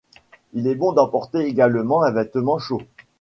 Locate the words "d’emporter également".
0.93-2.01